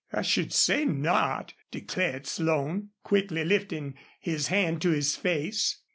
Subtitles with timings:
[0.11, 5.77] "I should say not," declared Slone, quickly lifting his hand to his face.